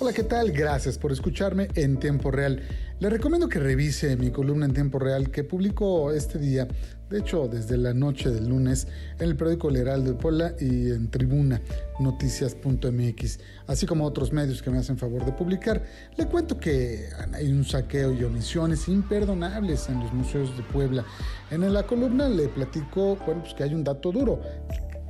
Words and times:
Hola, 0.00 0.12
¿qué 0.12 0.22
tal? 0.22 0.52
Gracias 0.52 0.96
por 0.96 1.10
escucharme 1.10 1.66
en 1.74 1.98
tiempo 1.98 2.30
real. 2.30 2.62
Le 3.00 3.10
recomiendo 3.10 3.48
que 3.48 3.58
revise 3.58 4.16
mi 4.16 4.30
columna 4.30 4.64
en 4.64 4.72
tiempo 4.72 5.00
real 5.00 5.32
que 5.32 5.42
publico 5.42 6.12
este 6.12 6.38
día, 6.38 6.68
de 7.10 7.18
hecho 7.18 7.48
desde 7.48 7.76
la 7.76 7.92
noche 7.94 8.30
del 8.30 8.48
lunes, 8.48 8.86
en 9.18 9.28
el 9.28 9.34
periódico 9.34 9.70
El 9.70 9.76
Heraldo 9.78 10.12
de 10.12 10.16
Puebla 10.16 10.54
y 10.60 10.92
en 10.92 11.10
Tribuna 11.10 11.60
Noticias.mx, 11.98 13.40
así 13.66 13.86
como 13.86 14.04
otros 14.04 14.32
medios 14.32 14.62
que 14.62 14.70
me 14.70 14.78
hacen 14.78 14.98
favor 14.98 15.24
de 15.24 15.32
publicar. 15.32 15.84
Le 16.16 16.26
cuento 16.26 16.60
que 16.60 17.08
hay 17.32 17.50
un 17.50 17.64
saqueo 17.64 18.12
y 18.12 18.22
omisiones 18.22 18.86
imperdonables 18.86 19.88
en 19.88 19.98
los 19.98 20.12
museos 20.12 20.56
de 20.56 20.62
Puebla. 20.62 21.04
En 21.50 21.72
la 21.72 21.82
columna 21.82 22.28
le 22.28 22.46
platico, 22.46 23.16
bueno, 23.26 23.42
pues 23.42 23.52
que 23.52 23.64
hay 23.64 23.74
un 23.74 23.82
dato 23.82 24.12
duro 24.12 24.40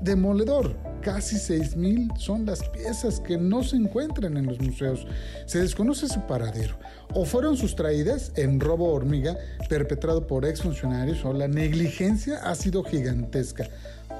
demoledor. 0.00 0.76
Casi 1.02 1.36
6.000 1.36 2.16
son 2.18 2.44
las 2.44 2.62
piezas 2.68 3.20
que 3.20 3.38
no 3.38 3.62
se 3.62 3.76
encuentran 3.76 4.36
en 4.36 4.46
los 4.46 4.60
museos. 4.60 5.06
Se 5.46 5.60
desconoce 5.60 6.08
su 6.08 6.20
paradero. 6.26 6.76
O 7.14 7.24
fueron 7.24 7.56
sustraídas 7.56 8.32
en 8.36 8.60
robo 8.60 8.92
hormiga 8.92 9.36
perpetrado 9.68 10.26
por 10.26 10.44
exfuncionarios 10.44 11.24
o 11.24 11.32
la 11.32 11.48
negligencia 11.48 12.38
ha 12.38 12.54
sido 12.54 12.82
gigantesca. 12.84 13.68